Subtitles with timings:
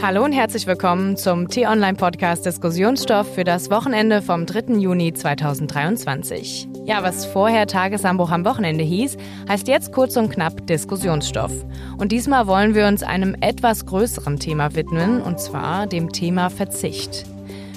[0.00, 4.74] Hallo und herzlich willkommen zum T-Online-Podcast Diskussionsstoff für das Wochenende vom 3.
[4.74, 6.68] Juni 2023.
[6.84, 9.16] Ja, was vorher Tagesanbruch am Wochenende hieß,
[9.48, 11.50] heißt jetzt kurz und knapp Diskussionsstoff.
[11.98, 17.26] Und diesmal wollen wir uns einem etwas größeren Thema widmen, und zwar dem Thema Verzicht.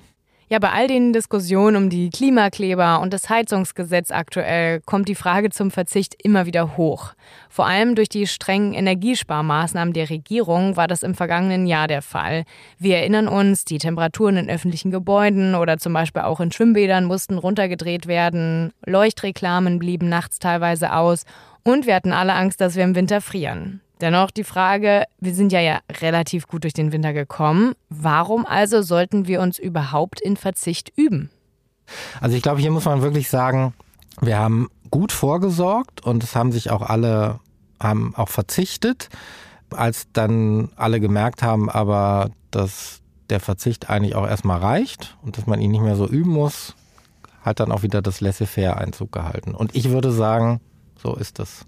[0.47, 5.49] Ja, bei all den Diskussionen um die Klimakleber und das Heizungsgesetz aktuell kommt die Frage
[5.49, 7.13] zum Verzicht immer wieder hoch.
[7.49, 12.43] Vor allem durch die strengen Energiesparmaßnahmen der Regierung war das im vergangenen Jahr der Fall.
[12.77, 17.39] Wir erinnern uns, die Temperaturen in öffentlichen Gebäuden oder zum Beispiel auch in Schwimmbädern mussten
[17.39, 21.25] runtergedreht werden, Leuchtreklamen blieben nachts teilweise aus
[21.63, 23.81] und wir hatten alle Angst, dass wir im Winter frieren.
[24.01, 27.73] Dennoch die Frage, wir sind ja, ja relativ gut durch den Winter gekommen.
[27.89, 31.29] Warum also sollten wir uns überhaupt in Verzicht üben?
[32.19, 33.73] Also ich glaube, hier muss man wirklich sagen,
[34.21, 37.39] wir haben gut vorgesorgt und es haben sich auch alle
[37.81, 39.09] haben auch verzichtet,
[39.69, 45.47] als dann alle gemerkt haben, aber dass der Verzicht eigentlich auch erstmal reicht und dass
[45.47, 46.75] man ihn nicht mehr so üben muss,
[47.41, 49.53] hat dann auch wieder das Laissez-faire Einzug gehalten.
[49.53, 50.61] Und ich würde sagen,
[51.01, 51.65] so ist das.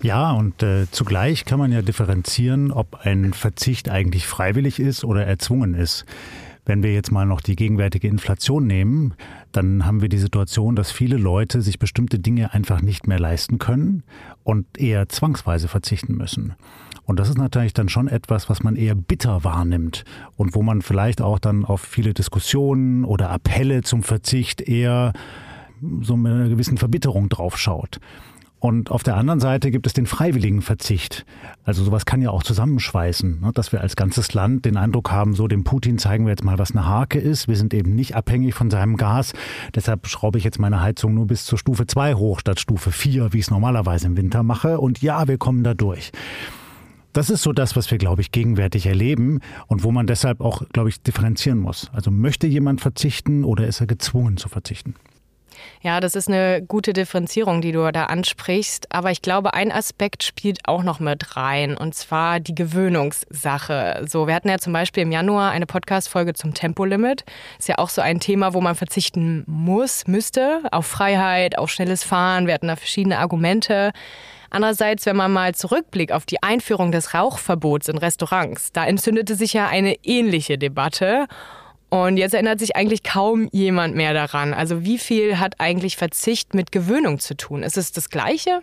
[0.00, 5.26] Ja, und äh, zugleich kann man ja differenzieren, ob ein Verzicht eigentlich freiwillig ist oder
[5.26, 6.04] erzwungen ist.
[6.64, 9.14] Wenn wir jetzt mal noch die gegenwärtige Inflation nehmen,
[9.52, 13.58] dann haben wir die Situation, dass viele Leute sich bestimmte Dinge einfach nicht mehr leisten
[13.58, 14.04] können
[14.44, 16.54] und eher zwangsweise verzichten müssen.
[17.04, 20.04] Und das ist natürlich dann schon etwas, was man eher bitter wahrnimmt
[20.36, 25.14] und wo man vielleicht auch dann auf viele Diskussionen oder Appelle zum Verzicht eher
[26.02, 27.98] so mit einer gewissen Verbitterung draufschaut.
[28.60, 31.24] Und auf der anderen Seite gibt es den freiwilligen Verzicht.
[31.62, 33.52] Also sowas kann ja auch zusammenschweißen, ne?
[33.54, 36.58] dass wir als ganzes Land den Eindruck haben, so dem Putin zeigen wir jetzt mal,
[36.58, 37.46] was eine Hake ist.
[37.46, 39.32] Wir sind eben nicht abhängig von seinem Gas.
[39.74, 43.32] Deshalb schraube ich jetzt meine Heizung nur bis zur Stufe 2 hoch statt Stufe 4,
[43.32, 44.80] wie ich es normalerweise im Winter mache.
[44.80, 46.10] Und ja, wir kommen da durch.
[47.12, 50.62] Das ist so das, was wir, glaube ich, gegenwärtig erleben und wo man deshalb auch,
[50.72, 51.90] glaube ich, differenzieren muss.
[51.92, 54.94] Also möchte jemand verzichten oder ist er gezwungen zu verzichten?
[55.82, 58.92] Ja, das ist eine gute Differenzierung, die du da ansprichst.
[58.92, 64.04] Aber ich glaube, ein Aspekt spielt auch noch mit rein, und zwar die Gewöhnungssache.
[64.08, 67.24] So, wir hatten ja zum Beispiel im Januar eine Podcast-Folge zum Tempolimit.
[67.58, 72.04] Ist ja auch so ein Thema, wo man verzichten muss, müsste, auf Freiheit, auf schnelles
[72.04, 72.46] Fahren.
[72.46, 73.92] Wir hatten da verschiedene Argumente.
[74.50, 79.52] Andererseits, wenn man mal zurückblickt auf die Einführung des Rauchverbots in Restaurants, da entzündete sich
[79.52, 81.26] ja eine ähnliche Debatte.
[81.90, 84.52] Und jetzt erinnert sich eigentlich kaum jemand mehr daran.
[84.52, 87.62] Also wie viel hat eigentlich Verzicht mit Gewöhnung zu tun?
[87.62, 88.60] Ist es das Gleiche?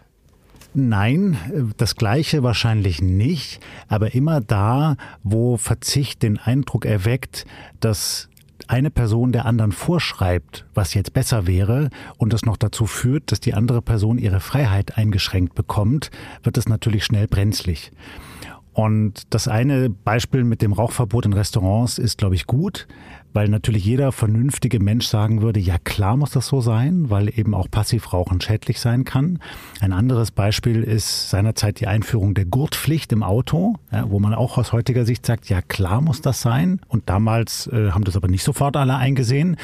[0.73, 1.37] Nein,
[1.77, 7.45] das Gleiche wahrscheinlich nicht, aber immer da, wo Verzicht den Eindruck erweckt,
[7.79, 8.27] dass
[8.67, 13.39] eine Person der anderen vorschreibt, was jetzt besser wäre und das noch dazu führt, dass
[13.39, 16.11] die andere Person ihre Freiheit eingeschränkt bekommt,
[16.43, 17.91] wird es natürlich schnell brenzlig.
[18.73, 22.87] Und das eine Beispiel mit dem Rauchverbot in Restaurants ist, glaube ich, gut,
[23.35, 27.53] weil natürlich jeder vernünftige Mensch sagen würde, ja klar muss das so sein, weil eben
[27.53, 29.39] auch Passivrauchen schädlich sein kann.
[29.81, 34.57] Ein anderes Beispiel ist seinerzeit die Einführung der Gurtpflicht im Auto, ja, wo man auch
[34.57, 36.79] aus heutiger Sicht sagt, ja klar muss das sein.
[36.87, 39.57] Und damals äh, haben das aber nicht sofort alle eingesehen.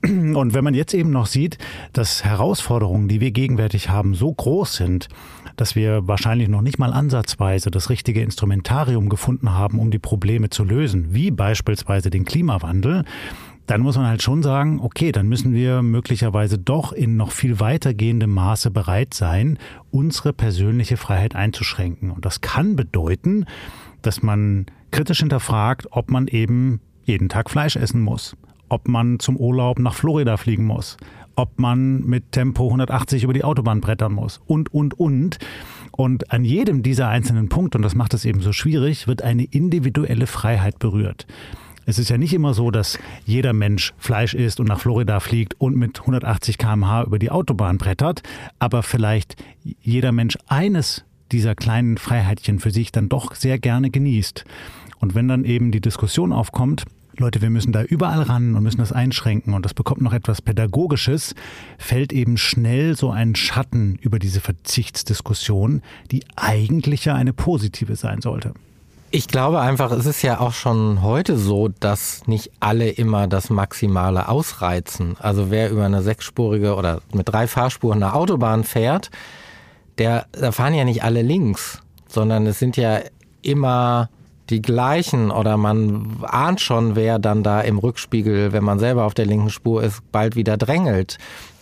[0.02, 1.58] Und wenn man jetzt eben noch sieht,
[1.92, 5.08] dass Herausforderungen, die wir gegenwärtig haben, so groß sind,
[5.56, 10.50] dass wir wahrscheinlich noch nicht mal ansatzweise das richtige Instrumentarium gefunden haben, um die Probleme
[10.50, 13.04] zu lösen, wie beispielsweise den Klimawandel,
[13.66, 17.60] dann muss man halt schon sagen, okay, dann müssen wir möglicherweise doch in noch viel
[17.60, 19.58] weitergehendem Maße bereit sein,
[19.90, 22.10] unsere persönliche Freiheit einzuschränken.
[22.10, 23.44] Und das kann bedeuten,
[24.00, 28.36] dass man kritisch hinterfragt, ob man eben jeden Tag Fleisch essen muss,
[28.68, 30.96] ob man zum Urlaub nach Florida fliegen muss,
[31.36, 35.38] ob man mit Tempo 180 über die Autobahn brettern muss und, und, und.
[35.92, 39.44] Und an jedem dieser einzelnen Punkte, und das macht es eben so schwierig, wird eine
[39.44, 41.26] individuelle Freiheit berührt.
[41.86, 45.58] Es ist ja nicht immer so, dass jeder Mensch Fleisch isst und nach Florida fliegt
[45.58, 48.22] und mit 180 km/h über die Autobahn brettert,
[48.58, 49.36] aber vielleicht
[49.80, 54.44] jeder Mensch eines dieser kleinen Freiheitchen für sich dann doch sehr gerne genießt.
[54.98, 56.84] Und wenn dann eben die Diskussion aufkommt,
[57.20, 60.40] Leute, wir müssen da überall ran und müssen das einschränken und das bekommt noch etwas
[60.40, 61.34] Pädagogisches,
[61.76, 65.82] fällt eben schnell so ein Schatten über diese Verzichtsdiskussion,
[66.12, 68.54] die eigentlich ja eine positive sein sollte.
[69.10, 73.48] Ich glaube einfach, es ist ja auch schon heute so, dass nicht alle immer das
[73.48, 75.16] Maximale ausreizen.
[75.18, 79.10] Also wer über eine sechsspurige oder mit drei Fahrspuren eine Autobahn fährt,
[79.96, 83.00] der, da fahren ja nicht alle links, sondern es sind ja
[83.42, 84.10] immer
[84.50, 89.14] die gleichen oder man ahnt schon, wer dann da im Rückspiegel, wenn man selber auf
[89.14, 91.18] der linken Spur ist, bald wieder drängelt.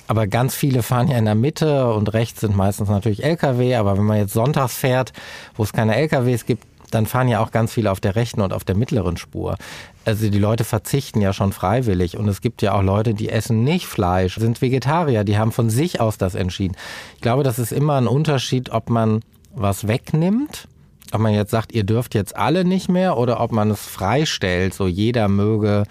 [0.09, 3.75] Aber ganz viele fahren ja in der Mitte und rechts sind meistens natürlich Lkw.
[3.75, 5.13] Aber wenn man jetzt sonntags fährt,
[5.57, 8.53] wo es keine Lkws gibt, dann fahren ja auch ganz viele auf der rechten und
[8.53, 9.57] auf der mittleren Spur.
[10.05, 13.65] Also die Leute verzichten ja schon freiwillig und es gibt ja auch Leute, die essen
[13.65, 16.77] nicht Fleisch, sind Vegetarier, die haben von sich aus das entschieden.
[17.17, 19.23] Ich glaube, das ist immer ein Unterschied, ob man
[19.53, 20.69] was wegnimmt,
[21.17, 24.75] ob man jetzt sagt, ihr dürft jetzt alle nicht mehr oder ob man es freistellt,
[24.75, 25.85] so jeder möge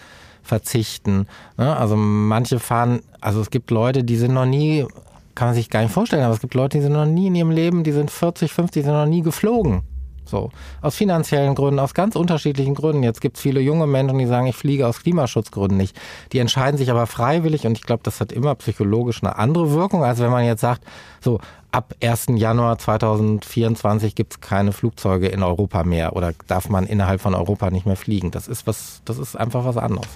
[0.43, 1.27] verzichten.
[1.57, 1.75] Ne?
[1.75, 4.85] Also manche fahren, also es gibt Leute, die sind noch nie,
[5.33, 7.35] kann man sich gar nicht vorstellen, aber es gibt Leute, die sind noch nie in
[7.35, 9.81] ihrem Leben, die sind 40, 50, die sind noch nie geflogen.
[10.27, 10.51] So.
[10.81, 13.03] Aus finanziellen Gründen, aus ganz unterschiedlichen Gründen.
[13.03, 15.95] Jetzt gibt es viele junge Menschen, die sagen, ich fliege aus Klimaschutzgründen nicht.
[16.31, 20.03] Die entscheiden sich aber freiwillig und ich glaube, das hat immer psychologisch eine andere Wirkung,
[20.03, 20.83] als wenn man jetzt sagt,
[21.25, 21.39] so
[21.71, 22.27] ab 1.
[22.35, 27.69] Januar 2024 gibt es keine Flugzeuge in Europa mehr oder darf man innerhalb von Europa
[27.69, 28.31] nicht mehr fliegen.
[28.31, 30.07] Das ist was, das ist einfach was anderes.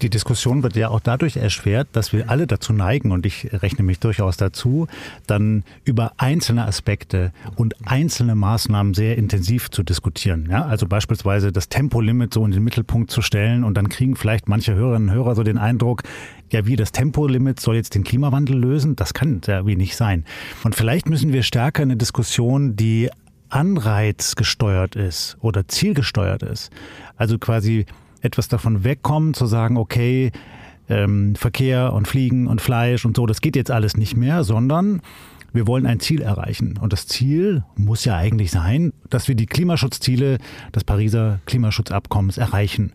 [0.00, 3.84] Die Diskussion wird ja auch dadurch erschwert, dass wir alle dazu neigen, und ich rechne
[3.84, 4.88] mich durchaus dazu,
[5.28, 10.48] dann über einzelne Aspekte und einzelne Maßnahmen sehr intensiv zu diskutieren.
[10.50, 14.48] Ja, also beispielsweise das Tempolimit so in den Mittelpunkt zu stellen und dann kriegen vielleicht
[14.48, 16.02] manche Hörerinnen und Hörer so den Eindruck,
[16.52, 18.94] ja, wie das Tempolimit soll jetzt den Klimawandel lösen?
[18.96, 20.24] Das kann sehr wenig sein.
[20.64, 23.10] Und vielleicht müssen wir stärker eine Diskussion, die
[23.48, 26.70] anreizgesteuert ist oder zielgesteuert ist.
[27.16, 27.86] Also quasi
[28.20, 30.32] etwas davon wegkommen, zu sagen, okay,
[30.88, 35.02] ähm, Verkehr und Fliegen und Fleisch und so, das geht jetzt alles nicht mehr, sondern
[35.52, 36.78] wir wollen ein Ziel erreichen.
[36.78, 40.38] Und das Ziel muss ja eigentlich sein, dass wir die Klimaschutzziele
[40.74, 42.92] des Pariser Klimaschutzabkommens erreichen.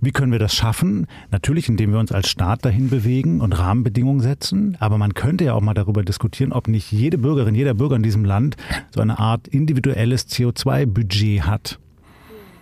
[0.00, 1.06] Wie können wir das schaffen?
[1.30, 4.76] Natürlich, indem wir uns als Staat dahin bewegen und Rahmenbedingungen setzen.
[4.78, 8.02] Aber man könnte ja auch mal darüber diskutieren, ob nicht jede Bürgerin, jeder Bürger in
[8.02, 8.56] diesem Land
[8.94, 11.78] so eine Art individuelles CO2-Budget hat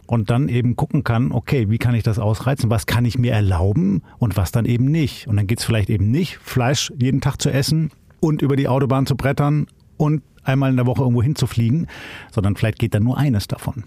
[0.06, 3.32] und dann eben gucken kann, okay, wie kann ich das ausreizen, was kann ich mir
[3.32, 5.26] erlauben und was dann eben nicht.
[5.26, 7.90] Und dann geht es vielleicht eben nicht, Fleisch jeden Tag zu essen
[8.20, 9.66] und über die Autobahn zu brettern
[9.96, 11.86] und einmal in der Woche irgendwo hinzufliegen,
[12.30, 13.84] sondern vielleicht geht dann nur eines davon.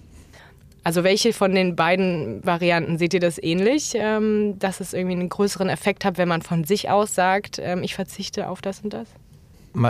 [0.88, 5.28] Also welche von den beiden Varianten seht ihr das ähnlich, ähm, dass es irgendwie einen
[5.28, 8.94] größeren Effekt hat, wenn man von sich aus sagt, ähm, ich verzichte auf das und
[8.94, 9.10] das?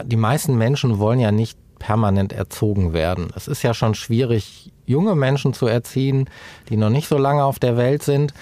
[0.05, 3.27] Die meisten Menschen wollen ja nicht permanent erzogen werden.
[3.35, 6.31] Es ist ja schon schwierig, junge Menschen zu erziehen,
[6.69, 8.33] die noch nicht so lange auf der Welt sind.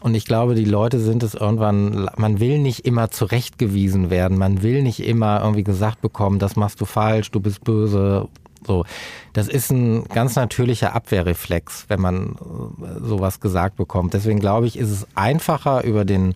[0.00, 4.62] Und ich glaube, die Leute sind es irgendwann, man will nicht immer zurechtgewiesen werden, man
[4.62, 8.28] will nicht immer irgendwie gesagt bekommen, das machst du falsch, du bist böse.
[8.66, 8.84] So,
[9.32, 12.36] das ist ein ganz natürlicher Abwehrreflex, wenn man
[12.82, 14.14] äh, sowas gesagt bekommt.
[14.14, 16.34] Deswegen glaube ich, ist es einfacher über den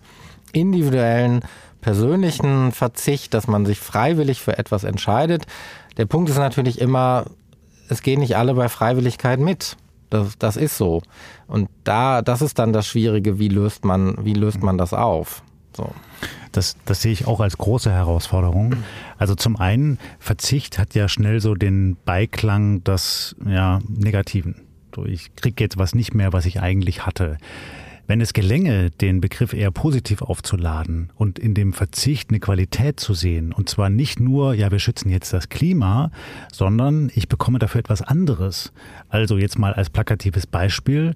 [0.51, 1.41] individuellen,
[1.81, 5.45] persönlichen Verzicht, dass man sich freiwillig für etwas entscheidet,
[5.99, 7.25] der Punkt ist natürlich immer,
[7.89, 9.75] es gehen nicht alle bei Freiwilligkeit mit.
[10.09, 11.01] Das, das ist so.
[11.45, 15.43] Und da, das ist dann das Schwierige, wie löst man, wie löst man das auf?
[15.75, 15.93] So.
[16.51, 18.75] Das, das sehe ich auch als große Herausforderung.
[19.17, 24.55] Also zum einen, Verzicht hat ja schnell so den Beiklang des ja, Negativen.
[24.95, 27.37] So, ich kriege jetzt was nicht mehr, was ich eigentlich hatte.
[28.07, 33.13] Wenn es gelänge, den Begriff eher positiv aufzuladen und in dem Verzicht eine Qualität zu
[33.13, 36.09] sehen, und zwar nicht nur, ja, wir schützen jetzt das Klima,
[36.51, 38.73] sondern ich bekomme dafür etwas anderes.
[39.09, 41.13] Also jetzt mal als plakatives Beispiel,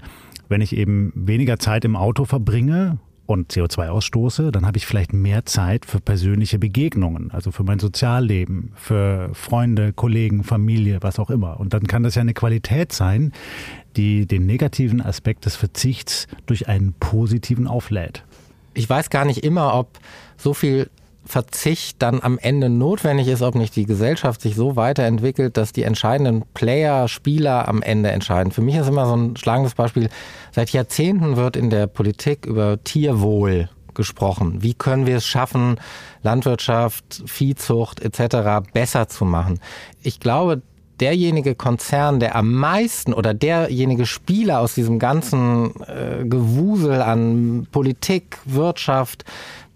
[0.49, 5.13] wenn ich eben weniger Zeit im Auto verbringe und CO2 ausstoße, dann habe ich vielleicht
[5.13, 11.29] mehr Zeit für persönliche Begegnungen, also für mein Sozialleben, für Freunde, Kollegen, Familie, was auch
[11.29, 11.59] immer.
[11.59, 13.31] Und dann kann das ja eine Qualität sein,
[13.95, 18.23] die den negativen Aspekt des Verzichts durch einen positiven auflädt.
[18.73, 19.99] ich weiß gar nicht immer, ob
[20.35, 20.89] so viel
[21.25, 25.83] Verzicht dann am Ende notwendig ist, ob nicht die Gesellschaft sich so weiterentwickelt, dass die
[25.83, 28.51] entscheidenden Player, Spieler am Ende entscheiden.
[28.51, 30.09] Für mich ist immer so ein schlagendes Beispiel,
[30.51, 34.61] seit Jahrzehnten wird in der Politik über Tierwohl gesprochen.
[34.61, 35.79] Wie können wir es schaffen,
[36.23, 38.67] Landwirtschaft, Viehzucht etc.
[38.73, 39.59] besser zu machen?
[40.01, 40.61] Ich glaube,
[40.99, 48.37] derjenige Konzern, der am meisten oder derjenige Spieler aus diesem ganzen äh, Gewusel an Politik,
[48.45, 49.25] Wirtschaft,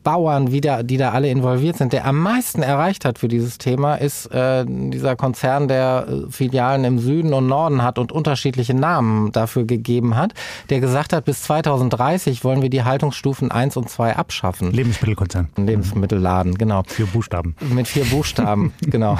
[0.08, 3.58] Bauern, wie da, die da alle involviert sind, der am meisten erreicht hat für dieses
[3.58, 8.74] Thema, ist äh, dieser Konzern, der äh, Filialen im Süden und Norden hat und unterschiedliche
[8.74, 10.34] Namen dafür gegeben hat,
[10.70, 14.72] der gesagt hat, bis 2030 wollen wir die Haltungsstufen 1 und 2 abschaffen.
[14.72, 15.50] Lebensmittelkonzern.
[15.58, 16.84] Lebensmittelladen, genau.
[16.88, 17.58] Vier Buchstaben.
[17.60, 19.18] Mit vier Buchstaben, genau.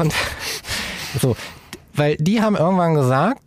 [0.00, 0.14] Und
[1.20, 1.34] so,
[1.92, 3.40] weil die haben irgendwann gesagt,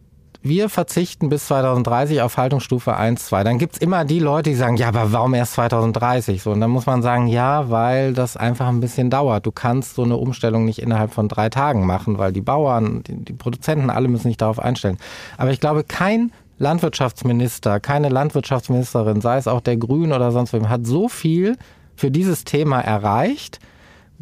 [0.44, 3.44] wir verzichten bis 2030 auf Haltungsstufe 1, 2.
[3.44, 6.42] Dann gibt's immer die Leute, die sagen, ja, aber warum erst 2030?
[6.42, 9.46] So, und dann muss man sagen, ja, weil das einfach ein bisschen dauert.
[9.46, 13.18] Du kannst so eine Umstellung nicht innerhalb von drei Tagen machen, weil die Bauern, die,
[13.18, 14.98] die Produzenten, alle müssen sich darauf einstellen.
[15.38, 20.70] Aber ich glaube, kein Landwirtschaftsminister, keine Landwirtschaftsministerin, sei es auch der Grünen oder sonst wem,
[20.70, 21.58] hat so viel
[21.96, 23.60] für dieses Thema erreicht,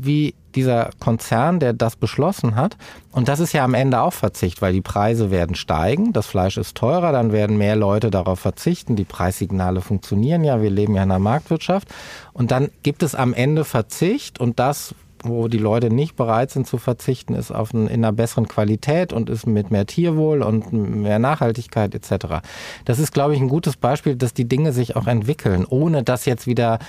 [0.02, 2.78] wie dieser Konzern, der das beschlossen hat.
[3.12, 6.58] Und das ist ja am Ende auch Verzicht, weil die Preise werden steigen, das Fleisch
[6.58, 11.04] ist teurer, dann werden mehr Leute darauf verzichten, die Preissignale funktionieren ja, wir leben ja
[11.04, 11.88] in einer Marktwirtschaft.
[12.34, 16.66] Und dann gibt es am Ende Verzicht und das, wo die Leute nicht bereit sind
[16.66, 20.72] zu verzichten, ist auf ein, in einer besseren Qualität und ist mit mehr Tierwohl und
[20.72, 22.42] mehr Nachhaltigkeit etc.
[22.86, 26.26] Das ist, glaube ich, ein gutes Beispiel, dass die Dinge sich auch entwickeln, ohne dass
[26.26, 26.80] jetzt wieder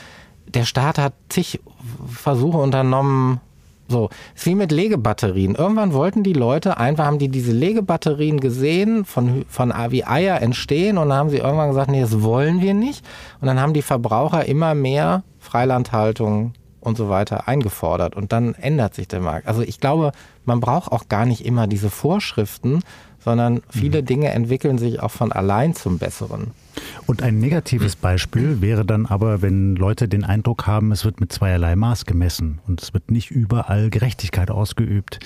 [0.55, 1.61] der Staat hat zig
[2.09, 3.41] Versuche unternommen,
[3.91, 5.57] so, ist wie mit Legebatterien.
[5.57, 10.97] Irgendwann wollten die Leute einfach, haben die diese Legebatterien gesehen, von, von wie Eier entstehen
[10.97, 13.05] und dann haben sie irgendwann gesagt, nee, das wollen wir nicht.
[13.41, 18.95] Und dann haben die Verbraucher immer mehr Freilandhaltung und so weiter eingefordert und dann ändert
[18.95, 19.49] sich der Markt.
[19.49, 20.13] Also ich glaube,
[20.45, 22.83] man braucht auch gar nicht immer diese Vorschriften,
[23.23, 24.07] sondern viele mhm.
[24.07, 26.53] Dinge entwickeln sich auch von allein zum Besseren.
[27.07, 31.33] Und ein negatives Beispiel wäre dann aber, wenn Leute den Eindruck haben, es wird mit
[31.33, 35.19] zweierlei Maß gemessen und es wird nicht überall Gerechtigkeit ausgeübt.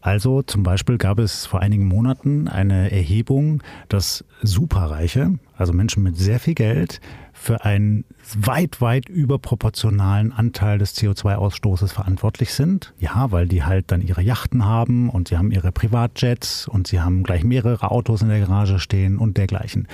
[0.00, 6.16] Also zum Beispiel gab es vor einigen Monaten eine Erhebung, dass Superreiche, also Menschen mit
[6.16, 7.00] sehr viel Geld,
[7.32, 8.04] für einen
[8.34, 12.92] weit, weit überproportionalen Anteil des CO2-Ausstoßes verantwortlich sind.
[12.98, 17.00] Ja, weil die halt dann ihre Yachten haben und sie haben ihre Privatjets und sie
[17.00, 19.88] haben gleich mehrere Autos in der Garage stehen und dergleichen.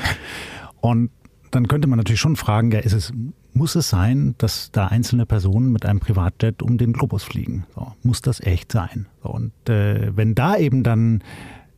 [0.81, 1.11] Und
[1.51, 3.13] dann könnte man natürlich schon fragen, ja, ist es,
[3.57, 7.67] muss es sein, dass da einzelne Personen mit einem Privatjet um den Globus fliegen?
[7.75, 9.07] So, muss das echt sein?
[9.23, 11.23] So, und äh, wenn da eben dann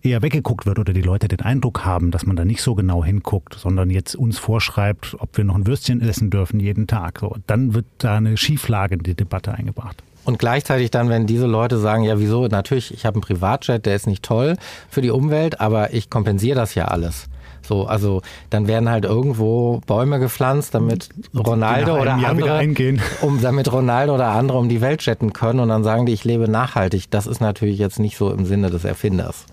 [0.03, 3.05] eher weggeguckt wird oder die Leute den Eindruck haben, dass man da nicht so genau
[3.05, 7.21] hinguckt, sondern jetzt uns vorschreibt, ob wir noch ein Würstchen essen dürfen jeden Tag.
[7.21, 10.03] So, dann wird da eine Schieflage in die Debatte eingebracht.
[10.25, 13.97] Und gleichzeitig dann, wenn diese Leute sagen, ja wieso, natürlich, ich habe einen Privatjet, der
[13.97, 14.57] ist nicht toll
[14.91, 17.29] für die Umwelt, aber ich kompensiere das ja alles.
[17.69, 22.67] So, also dann werden halt irgendwo Bäume gepflanzt, damit Ronaldo oder andere,
[23.21, 26.25] um damit Ronaldo oder andere um die Welt jetten können und dann sagen die, ich
[26.25, 27.11] lebe nachhaltig.
[27.11, 29.45] Das ist natürlich jetzt nicht so im Sinne des Erfinders.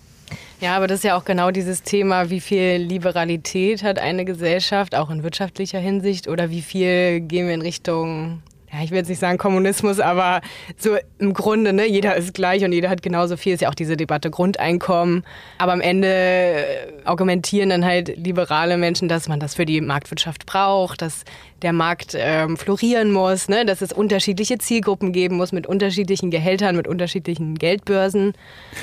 [0.62, 4.96] Ja, aber das ist ja auch genau dieses Thema, wie viel Liberalität hat eine Gesellschaft,
[4.96, 8.42] auch in wirtschaftlicher Hinsicht, oder wie viel gehen wir in Richtung
[8.76, 10.42] ja, ich will jetzt nicht sagen Kommunismus, aber
[10.78, 13.76] so im Grunde, ne, jeder ist gleich und jeder hat genauso viel, ist ja auch
[13.76, 15.24] diese Debatte Grundeinkommen.
[15.58, 16.66] Aber am Ende äh,
[17.06, 21.24] argumentieren dann halt liberale Menschen, dass man das für die Marktwirtschaft braucht, dass
[21.62, 26.76] der Markt ähm, florieren muss, ne, dass es unterschiedliche Zielgruppen geben muss mit unterschiedlichen Gehältern,
[26.76, 28.34] mit unterschiedlichen Geldbörsen.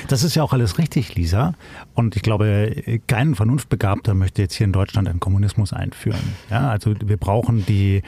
[0.07, 1.53] Das ist ja auch alles richtig, Lisa.
[1.93, 2.75] Und ich glaube,
[3.07, 6.35] kein Vernunftbegabter möchte jetzt hier in Deutschland einen Kommunismus einführen.
[6.49, 8.01] Ja, also wir brauchen die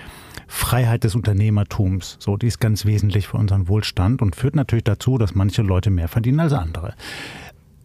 [0.48, 2.18] Freiheit des Unternehmertums.
[2.20, 5.90] So, die ist ganz wesentlich für unseren Wohlstand und führt natürlich dazu, dass manche Leute
[5.90, 6.94] mehr verdienen als andere.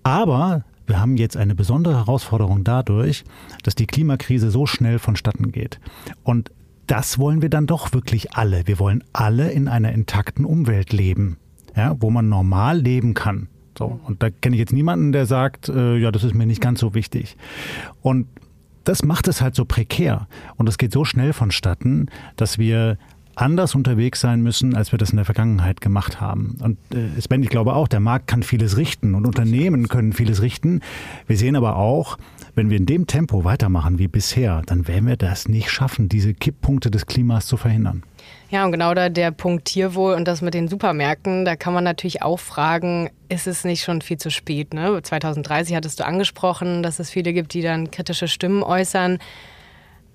[0.02, 3.24] Aber wir haben jetzt eine besondere Herausforderung dadurch,
[3.62, 5.78] dass die Klimakrise so schnell vonstatten geht.
[6.24, 6.50] Und
[6.86, 8.66] das wollen wir dann doch wirklich alle.
[8.66, 11.36] Wir wollen alle in einer intakten Umwelt leben,
[11.76, 13.46] ja, wo man normal leben kann.
[13.78, 16.60] So, und da kenne ich jetzt niemanden, der sagt, äh, ja, das ist mir nicht
[16.60, 17.36] ganz so wichtig.
[18.02, 18.26] Und
[18.84, 20.26] das macht es halt so prekär.
[20.56, 22.06] Und es geht so schnell vonstatten,
[22.36, 22.98] dass wir
[23.36, 26.58] anders unterwegs sein müssen, als wir das in der Vergangenheit gemacht haben.
[26.62, 30.42] Und äh, Sven, ich glaube auch, der Markt kann vieles richten und Unternehmen können vieles
[30.42, 30.80] richten.
[31.26, 32.18] Wir sehen aber auch,
[32.54, 36.34] wenn wir in dem Tempo weitermachen wie bisher, dann werden wir das nicht schaffen, diese
[36.34, 38.02] Kipppunkte des Klimas zu verhindern.
[38.50, 41.84] Ja, und genau da der Punkt Tierwohl und das mit den Supermärkten, da kann man
[41.84, 44.74] natürlich auch fragen, ist es nicht schon viel zu spät?
[44.74, 45.00] Ne?
[45.00, 49.18] 2030 hattest du angesprochen, dass es viele gibt, die dann kritische Stimmen äußern.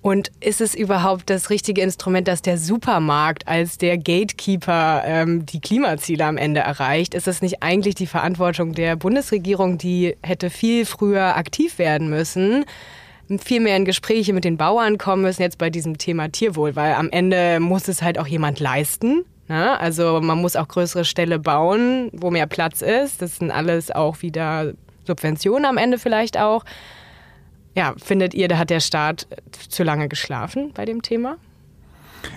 [0.06, 5.60] Und ist es überhaupt das richtige Instrument, dass der Supermarkt als der Gatekeeper ähm, die
[5.60, 7.12] Klimaziele am Ende erreicht?
[7.12, 12.64] Ist es nicht eigentlich die Verantwortung der Bundesregierung, die hätte viel früher aktiv werden müssen?
[13.40, 16.94] viel mehr in Gespräche mit den Bauern kommen müssen jetzt bei diesem Thema Tierwohl, weil
[16.94, 19.24] am Ende muss es halt auch jemand leisten.
[19.48, 19.76] Ne?
[19.80, 23.22] Also man muss auch größere Ställe bauen, wo mehr Platz ist.
[23.22, 24.72] Das sind alles auch wieder
[25.04, 26.64] Subventionen am Ende vielleicht auch.
[27.76, 29.26] Ja, findet ihr, da hat der Staat
[29.68, 31.36] zu lange geschlafen bei dem Thema?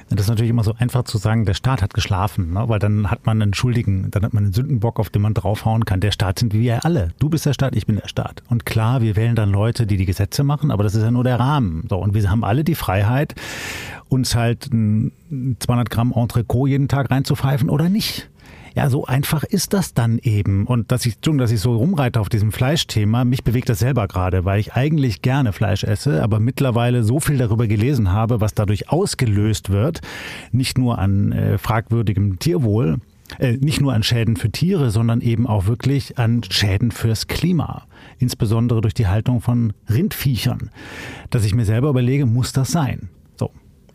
[0.10, 2.67] Das ist natürlich immer so einfach zu sagen, der Staat hat geschlafen, ne?
[2.67, 5.86] weil dann hat man einen Schuldigen, dann hat man einen Sündenbock, auf den man draufhauen
[5.86, 6.01] kann.
[6.01, 7.13] Der Staat sind wir alle.
[7.19, 8.43] Du bist der Staat, ich bin der Staat.
[8.50, 11.24] Und klar, wir wählen dann Leute, die die Gesetze machen, aber das ist ja nur
[11.24, 11.86] der Rahmen.
[11.89, 13.34] So, und wir haben alle die Freiheit,
[14.10, 18.28] uns halt 200 Gramm Entrecot jeden Tag reinzupfeifen oder nicht.
[18.75, 20.65] Ja, so einfach ist das dann eben.
[20.65, 24.45] Und dass ich, dass ich so rumreite auf diesem Fleischthema, mich bewegt das selber gerade,
[24.45, 28.89] weil ich eigentlich gerne Fleisch esse, aber mittlerweile so viel darüber gelesen habe, was dadurch
[28.89, 30.01] ausgelöst wird,
[30.51, 32.97] nicht nur an äh, fragwürdigem Tierwohl,
[33.38, 37.85] äh, nicht nur an Schäden für Tiere, sondern eben auch wirklich an Schäden fürs Klima.
[38.17, 40.71] Insbesondere durch die Haltung von Rindviechern.
[41.29, 43.09] Dass ich mir selber überlege, muss das sein?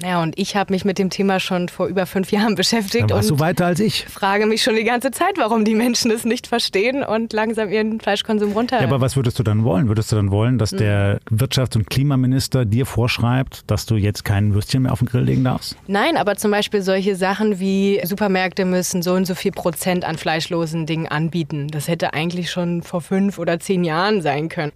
[0.02, 3.10] Ja, und ich habe mich mit dem Thema schon vor über fünf Jahren beschäftigt.
[3.10, 4.04] Dann warst und du weiter als ich.
[4.06, 8.00] Frage mich schon die ganze Zeit, warum die Menschen es nicht verstehen und langsam ihren
[8.00, 8.80] Fleischkonsum runter.
[8.80, 9.88] Ja, aber was würdest du dann wollen?
[9.88, 10.78] Würdest du dann wollen, dass mhm.
[10.78, 15.22] der Wirtschafts- und Klimaminister dir vorschreibt, dass du jetzt kein Würstchen mehr auf den Grill
[15.22, 15.76] legen darfst?
[15.86, 20.16] Nein, aber zum Beispiel solche Sachen wie Supermärkte müssen so und so viel Prozent an
[20.16, 21.68] fleischlosen Dingen anbieten.
[21.68, 24.72] Das hätte eigentlich schon vor fünf oder zehn Jahren sein können.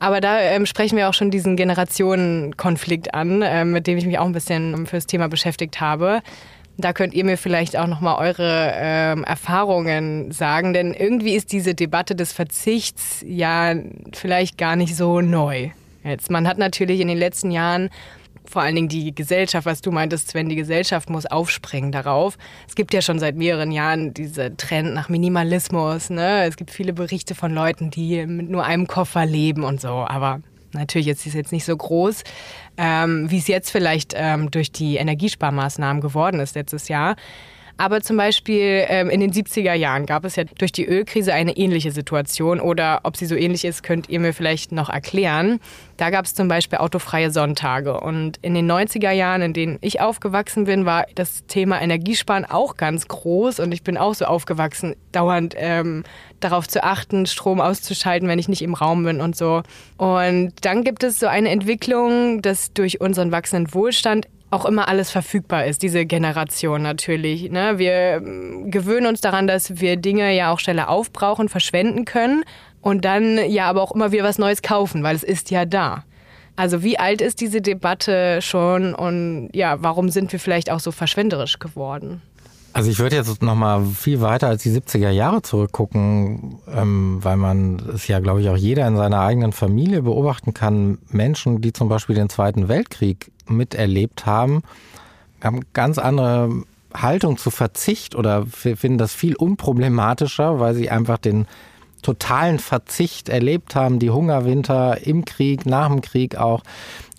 [0.00, 4.18] Aber da ähm, sprechen wir auch schon diesen Generationenkonflikt an, äh, mit dem ich mich
[4.18, 6.22] auch ein bisschen fürs Thema beschäftigt habe.
[6.78, 11.74] Da könnt ihr mir vielleicht auch nochmal eure ähm, Erfahrungen sagen, denn irgendwie ist diese
[11.74, 13.74] Debatte des Verzichts ja
[14.14, 15.70] vielleicht gar nicht so neu.
[16.02, 17.90] Jetzt, man hat natürlich in den letzten Jahren
[18.44, 22.36] vor allen Dingen die Gesellschaft, was du meintest, Sven, die Gesellschaft muss aufspringen darauf.
[22.68, 26.10] Es gibt ja schon seit mehreren Jahren diese Trend nach Minimalismus.
[26.10, 26.44] Ne?
[26.44, 29.88] Es gibt viele Berichte von Leuten, die mit nur einem Koffer leben und so.
[29.88, 30.40] Aber
[30.72, 32.24] natürlich ist es jetzt nicht so groß,
[32.76, 37.16] ähm, wie es jetzt vielleicht ähm, durch die Energiesparmaßnahmen geworden ist letztes Jahr.
[37.76, 41.56] Aber zum Beispiel ähm, in den 70er Jahren gab es ja durch die Ölkrise eine
[41.56, 42.60] ähnliche Situation.
[42.60, 45.60] Oder ob sie so ähnlich ist, könnt ihr mir vielleicht noch erklären.
[45.96, 48.00] Da gab es zum Beispiel autofreie Sonntage.
[48.00, 52.76] Und in den 90er Jahren, in denen ich aufgewachsen bin, war das Thema Energiesparen auch
[52.76, 53.60] ganz groß.
[53.60, 56.04] Und ich bin auch so aufgewachsen, dauernd ähm,
[56.40, 59.62] darauf zu achten, Strom auszuschalten, wenn ich nicht im Raum bin und so.
[59.96, 65.10] Und dann gibt es so eine Entwicklung, dass durch unseren wachsenden Wohlstand auch immer alles
[65.10, 67.50] verfügbar ist, diese Generation natürlich.
[67.50, 67.78] Ne?
[67.78, 72.44] Wir ähm, gewöhnen uns daran, dass wir Dinge ja auch schneller aufbrauchen, verschwenden können
[72.80, 76.04] und dann ja aber auch immer wieder was Neues kaufen, weil es ist ja da.
[76.56, 80.90] Also wie alt ist diese Debatte schon und ja, warum sind wir vielleicht auch so
[80.90, 82.20] verschwenderisch geworden?
[82.72, 87.36] Also ich würde jetzt noch mal viel weiter als die 70er Jahre zurückgucken, ähm, weil
[87.36, 90.98] man es ja, glaube ich, auch jeder in seiner eigenen Familie beobachten kann.
[91.08, 94.62] Menschen, die zum Beispiel den Zweiten Weltkrieg miterlebt haben,
[95.42, 96.62] haben ganz andere
[96.94, 101.46] Haltung zu Verzicht oder finden das viel unproblematischer, weil sie einfach den
[102.02, 106.62] totalen Verzicht erlebt haben, die Hungerwinter im Krieg, nach dem Krieg auch.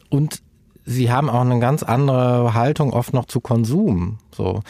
[0.10, 0.42] Und
[0.92, 4.18] sie haben auch eine ganz andere Haltung oft noch zu Konsum.
[4.36, 4.62] So.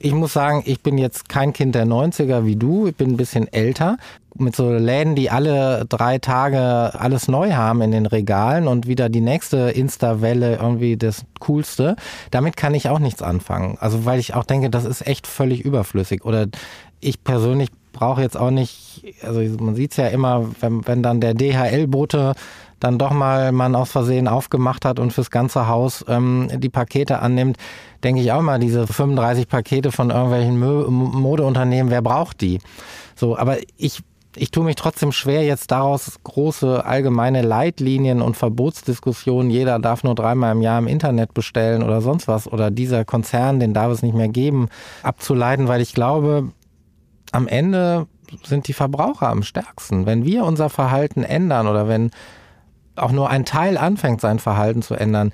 [0.00, 3.16] Ich muss sagen, ich bin jetzt kein Kind der 90er wie du, ich bin ein
[3.16, 3.96] bisschen älter.
[4.34, 9.08] Mit so Läden, die alle drei Tage alles neu haben in den Regalen und wieder
[9.08, 11.96] die nächste Insta-Welle irgendwie das Coolste.
[12.30, 13.78] Damit kann ich auch nichts anfangen.
[13.80, 16.24] Also weil ich auch denke, das ist echt völlig überflüssig.
[16.24, 16.46] Oder
[17.00, 21.20] ich persönlich brauche jetzt auch nicht, also man sieht es ja immer, wenn, wenn dann
[21.20, 22.34] der DHL-Bote
[22.80, 27.20] dann doch mal man aus Versehen aufgemacht hat und fürs ganze Haus ähm, die Pakete
[27.20, 27.56] annimmt,
[28.04, 32.60] denke ich auch mal, diese 35 Pakete von irgendwelchen Mö Modeunternehmen, wer braucht die?
[33.16, 34.02] So, aber ich
[34.36, 40.14] ich tue mich trotzdem schwer, jetzt daraus große allgemeine Leitlinien und Verbotsdiskussionen, jeder darf nur
[40.14, 44.02] dreimal im Jahr im Internet bestellen oder sonst was, oder dieser Konzern, den darf es
[44.02, 44.68] nicht mehr geben,
[45.02, 46.52] abzuleiten, weil ich glaube,
[47.32, 48.06] am Ende
[48.44, 50.06] sind die Verbraucher am stärksten.
[50.06, 52.10] Wenn wir unser Verhalten ändern oder wenn
[52.98, 55.32] auch nur ein Teil anfängt, sein Verhalten zu ändern,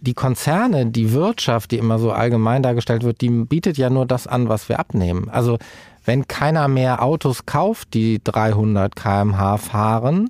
[0.00, 4.26] die Konzerne, die Wirtschaft, die immer so allgemein dargestellt wird, die bietet ja nur das
[4.26, 5.28] an, was wir abnehmen.
[5.28, 5.58] Also
[6.04, 10.28] wenn keiner mehr Autos kauft, die 300 km/h fahren,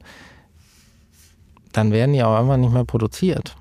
[1.73, 3.57] dann werden die auch einfach nicht mehr produziert.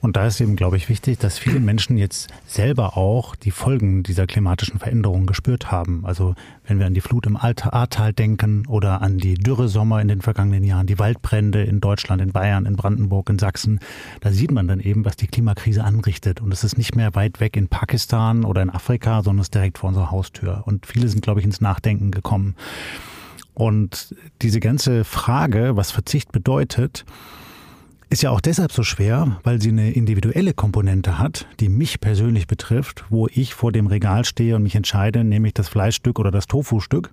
[0.00, 4.04] Und da ist eben, glaube ich, wichtig, dass viele Menschen jetzt selber auch die Folgen
[4.04, 6.06] dieser klimatischen Veränderungen gespürt haben.
[6.06, 6.34] Also
[6.66, 10.62] wenn wir an die Flut im Ahrtal denken oder an die Dürresommer in den vergangenen
[10.62, 13.80] Jahren, die Waldbrände in Deutschland, in Bayern, in Brandenburg, in Sachsen,
[14.20, 16.40] da sieht man dann eben, was die Klimakrise anrichtet.
[16.40, 19.54] Und es ist nicht mehr weit weg in Pakistan oder in Afrika, sondern es ist
[19.54, 20.62] direkt vor unserer Haustür.
[20.64, 22.54] Und viele sind, glaube ich, ins Nachdenken gekommen.
[23.54, 27.04] Und diese ganze Frage, was Verzicht bedeutet,
[28.10, 32.46] ist ja auch deshalb so schwer, weil sie eine individuelle Komponente hat, die mich persönlich
[32.46, 36.30] betrifft, wo ich vor dem Regal stehe und mich entscheide, nehme ich das Fleischstück oder
[36.30, 37.10] das Tofu-Stück.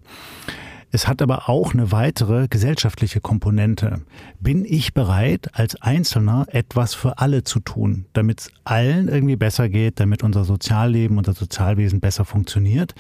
[0.92, 4.02] Es hat aber auch eine weitere gesellschaftliche Komponente.
[4.40, 9.68] Bin ich bereit, als Einzelner etwas für alle zu tun, damit es allen irgendwie besser
[9.68, 12.96] geht, damit unser Sozialleben, unser Sozialwesen besser funktioniert?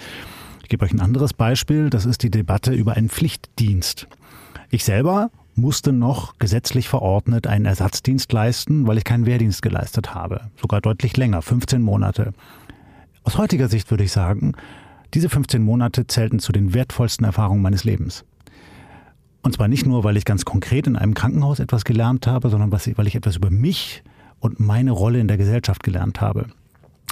[0.63, 1.89] Ich gebe euch ein anderes Beispiel.
[1.89, 4.07] Das ist die Debatte über einen Pflichtdienst.
[4.69, 10.49] Ich selber musste noch gesetzlich verordnet einen Ersatzdienst leisten, weil ich keinen Wehrdienst geleistet habe.
[10.61, 12.33] Sogar deutlich länger, 15 Monate.
[13.23, 14.53] Aus heutiger Sicht würde ich sagen,
[15.13, 18.25] diese 15 Monate zählten zu den wertvollsten Erfahrungen meines Lebens.
[19.41, 22.71] Und zwar nicht nur, weil ich ganz konkret in einem Krankenhaus etwas gelernt habe, sondern
[22.71, 24.03] weil ich etwas über mich
[24.39, 26.47] und meine Rolle in der Gesellschaft gelernt habe.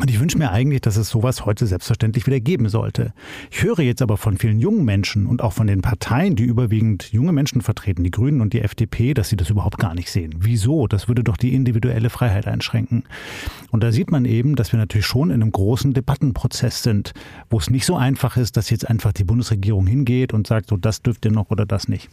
[0.01, 3.13] Und ich wünsche mir eigentlich, dass es sowas heute selbstverständlich wieder geben sollte.
[3.51, 7.11] Ich höre jetzt aber von vielen jungen Menschen und auch von den Parteien, die überwiegend
[7.13, 10.33] junge Menschen vertreten, die Grünen und die FDP, dass sie das überhaupt gar nicht sehen.
[10.39, 10.87] Wieso?
[10.87, 13.03] Das würde doch die individuelle Freiheit einschränken.
[13.69, 17.13] Und da sieht man eben, dass wir natürlich schon in einem großen Debattenprozess sind,
[17.51, 20.77] wo es nicht so einfach ist, dass jetzt einfach die Bundesregierung hingeht und sagt, so
[20.77, 22.09] das dürft ihr noch oder das nicht.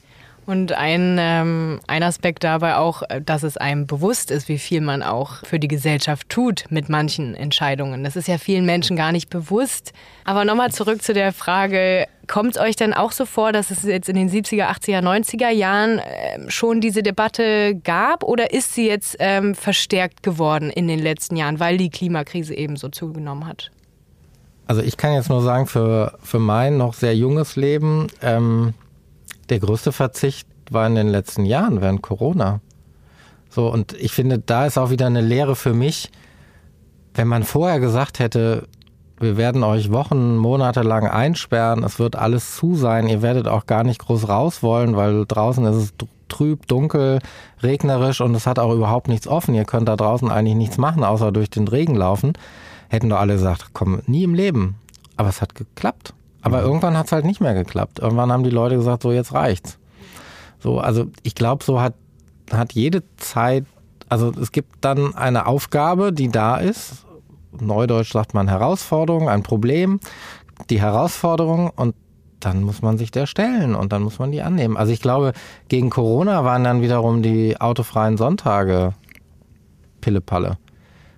[0.50, 5.04] Und ein, ähm, ein Aspekt dabei auch, dass es einem bewusst ist, wie viel man
[5.04, 8.02] auch für die Gesellschaft tut mit manchen Entscheidungen.
[8.02, 9.92] Das ist ja vielen Menschen gar nicht bewusst.
[10.24, 13.84] Aber nochmal zurück zu der Frage, kommt es euch denn auch so vor, dass es
[13.84, 18.88] jetzt in den 70er, 80er, 90er Jahren äh, schon diese Debatte gab oder ist sie
[18.88, 23.70] jetzt ähm, verstärkt geworden in den letzten Jahren, weil die Klimakrise eben so zugenommen hat?
[24.66, 28.74] Also ich kann jetzt nur sagen, für, für mein noch sehr junges Leben, ähm,
[29.50, 32.60] der größte Verzicht war in den letzten Jahren während Corona.
[33.50, 36.10] So, und ich finde, da ist auch wieder eine Lehre für mich,
[37.14, 38.68] wenn man vorher gesagt hätte,
[39.18, 43.66] wir werden euch Wochen, Monate lang einsperren, es wird alles zu sein, ihr werdet auch
[43.66, 45.94] gar nicht groß raus wollen, weil draußen ist es
[46.28, 47.18] trüb, dunkel,
[47.62, 49.54] regnerisch und es hat auch überhaupt nichts offen.
[49.54, 52.32] Ihr könnt da draußen eigentlich nichts machen, außer durch den Regen laufen.
[52.88, 54.76] Hätten doch alle gesagt, komm, nie im Leben.
[55.16, 56.14] Aber es hat geklappt.
[56.42, 56.66] Aber mhm.
[56.66, 57.98] irgendwann hat es halt nicht mehr geklappt.
[57.98, 59.78] Irgendwann haben die Leute gesagt, so jetzt reicht's.
[60.58, 61.94] So, also ich glaube, so hat,
[62.52, 63.64] hat jede Zeit,
[64.08, 67.06] also es gibt dann eine Aufgabe, die da ist.
[67.58, 70.00] Neudeutsch sagt man Herausforderung, ein Problem,
[70.68, 71.94] die Herausforderung und
[72.38, 74.76] dann muss man sich der stellen und dann muss man die annehmen.
[74.76, 75.32] Also ich glaube,
[75.68, 78.94] gegen Corona waren dann wiederum die autofreien Sonntage
[80.00, 80.56] Pillepalle.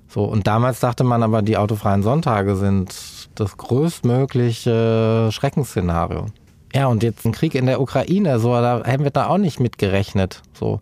[0.09, 6.27] So, und damals dachte man aber, die autofreien Sonntage sind das größtmögliche Schreckensszenario.
[6.75, 9.61] Ja, und jetzt ein Krieg in der Ukraine, so, da haben wir da auch nicht
[9.61, 10.43] mit gerechnet.
[10.55, 10.79] So.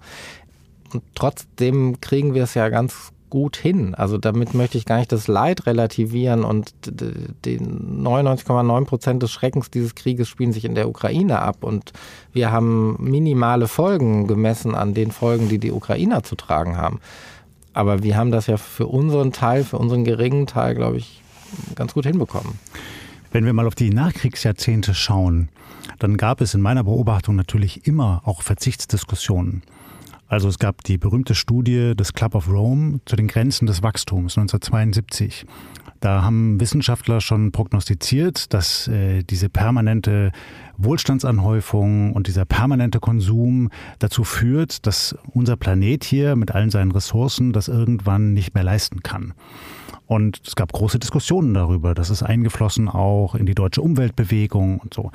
[0.92, 3.94] Und trotzdem kriegen wir es ja ganz gut hin.
[3.94, 9.70] Also damit möchte ich gar nicht das Leid relativieren und die 99,9 Prozent des Schreckens
[9.70, 11.92] dieses Krieges spielen sich in der Ukraine ab und
[12.32, 17.00] wir haben minimale Folgen gemessen an den Folgen, die die Ukrainer zu tragen haben.
[17.72, 21.22] Aber wir haben das ja für unseren Teil, für unseren geringen Teil, glaube ich,
[21.74, 22.54] ganz gut hinbekommen.
[23.32, 25.48] Wenn wir mal auf die Nachkriegsjahrzehnte schauen,
[25.98, 29.62] dann gab es in meiner Beobachtung natürlich immer auch Verzichtsdiskussionen.
[30.26, 34.38] Also es gab die berühmte Studie des Club of Rome zu den Grenzen des Wachstums
[34.38, 35.44] 1972.
[36.00, 40.32] Da haben Wissenschaftler schon prognostiziert, dass äh, diese permanente
[40.78, 47.52] Wohlstandsanhäufung und dieser permanente Konsum dazu führt, dass unser Planet hier mit allen seinen Ressourcen
[47.52, 49.34] das irgendwann nicht mehr leisten kann.
[50.10, 51.94] Und es gab große Diskussionen darüber.
[51.94, 55.12] Das ist eingeflossen auch in die deutsche Umweltbewegung und so.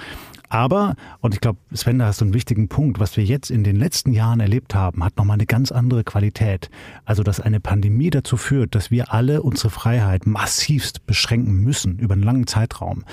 [0.47, 3.65] Aber, und ich glaube, Sven, da hast du einen wichtigen Punkt, was wir jetzt in
[3.65, 6.69] den letzten Jahren erlebt haben, hat nochmal eine ganz andere Qualität.
[7.03, 12.13] Also, dass eine Pandemie dazu führt, dass wir alle unsere Freiheit massivst beschränken müssen über
[12.13, 13.03] einen langen Zeitraum.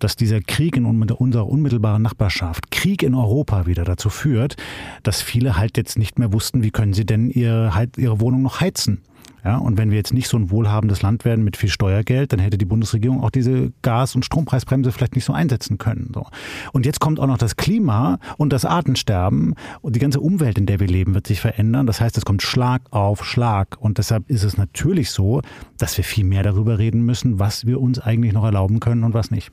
[0.00, 4.56] Dass dieser Krieg in unserer unmittelbaren Nachbarschaft, Krieg in Europa wieder dazu führt,
[5.02, 8.60] dass viele halt jetzt nicht mehr wussten, wie können sie denn ihre, ihre Wohnung noch
[8.60, 9.00] heizen.
[9.44, 12.38] Ja, und wenn wir jetzt nicht so ein wohlhabendes Land werden mit viel Steuergeld, dann
[12.38, 16.12] hätte die Bundesregierung auch diese Gas- und Strompreisbremse vielleicht nicht so einsetzen können.
[16.14, 16.26] So.
[16.72, 20.66] Und jetzt kommt auch noch das Klima und das Artensterben und die ganze Umwelt, in
[20.66, 21.88] der wir leben, wird sich verändern.
[21.88, 23.76] Das heißt, es kommt Schlag auf Schlag.
[23.80, 25.42] Und deshalb ist es natürlich so,
[25.76, 29.12] dass wir viel mehr darüber reden müssen, was wir uns eigentlich noch erlauben können und
[29.12, 29.50] was nicht.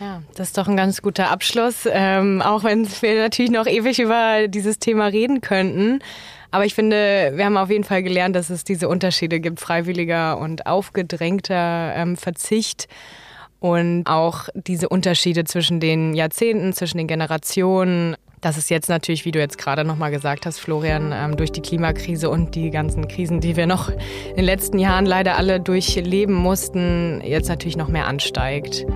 [0.00, 4.00] Ja, das ist doch ein ganz guter Abschluss, ähm, auch wenn wir natürlich noch ewig
[4.00, 5.98] über dieses Thema reden könnten.
[6.50, 10.38] Aber ich finde, wir haben auf jeden Fall gelernt, dass es diese Unterschiede gibt, freiwilliger
[10.38, 12.88] und aufgedrängter ähm, Verzicht
[13.60, 18.16] und auch diese Unterschiede zwischen den Jahrzehnten, zwischen den Generationen.
[18.40, 21.60] Das ist jetzt natürlich, wie du jetzt gerade nochmal gesagt hast, Florian, ähm, durch die
[21.60, 26.34] Klimakrise und die ganzen Krisen, die wir noch in den letzten Jahren leider alle durchleben
[26.34, 28.86] mussten, jetzt natürlich noch mehr ansteigt.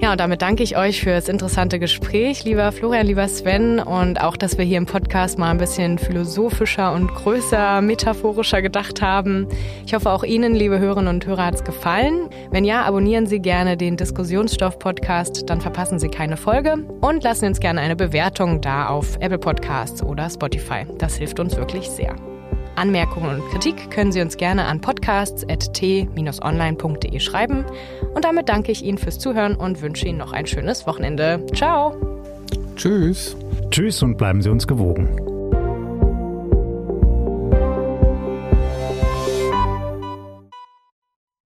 [0.00, 4.20] Ja, und damit danke ich euch für das interessante Gespräch, lieber Florian, lieber Sven, und
[4.20, 9.46] auch, dass wir hier im Podcast mal ein bisschen philosophischer und größer, metaphorischer gedacht haben.
[9.86, 12.28] Ich hoffe, auch Ihnen, liebe Hörerinnen und Hörer, hat es gefallen.
[12.50, 17.60] Wenn ja, abonnieren Sie gerne den Diskussionsstoff-Podcast, dann verpassen Sie keine Folge und lassen uns
[17.60, 20.86] gerne eine Bewertung da auf Apple Podcasts oder Spotify.
[20.98, 22.33] Das hilft uns wirklich sehr.
[22.76, 27.64] Anmerkungen und Kritik können Sie uns gerne an podcasts.t-online.de schreiben.
[28.14, 31.44] Und damit danke ich Ihnen fürs Zuhören und wünsche Ihnen noch ein schönes Wochenende.
[31.54, 31.96] Ciao.
[32.76, 33.36] Tschüss.
[33.70, 35.33] Tschüss und bleiben Sie uns gewogen.